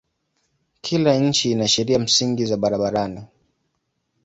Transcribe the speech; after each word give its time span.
Kila 0.81 1.17
nchi 1.17 1.51
ina 1.51 1.67
sheria 1.67 1.99
msingi 1.99 2.45
za 2.45 2.57
barabarani. 2.57 3.21